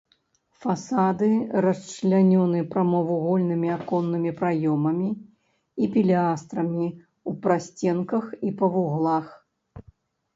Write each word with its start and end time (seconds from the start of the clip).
Фасады 0.61 1.27
расчлянёны 1.65 2.61
прамавугольнымі 2.71 3.69
аконнымі 3.75 4.31
праёмамі 4.39 5.09
і 5.83 5.89
пілястрамі 5.97 6.87
ў 6.87 7.31
прасценках 7.45 8.25
і 8.49 8.51
па 8.63 8.71
вуглах. 8.77 9.25